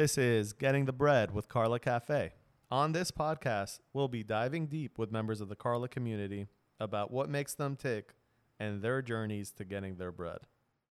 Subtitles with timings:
[0.00, 2.32] This is Getting the Bread with Carla Cafe.
[2.70, 6.46] On this podcast, we'll be diving deep with members of the Carla community
[6.80, 8.14] about what makes them tick
[8.58, 10.38] and their journeys to getting their bread.